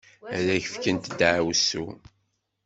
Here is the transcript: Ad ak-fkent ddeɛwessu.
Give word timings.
Ad 0.37 0.47
ak-fkent 0.55 1.11
ddeɛwessu. 1.11 1.85